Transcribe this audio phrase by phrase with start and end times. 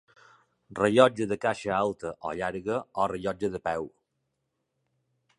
[0.77, 3.85] Rellotge de caixa alta o llarga o rellotge de peu.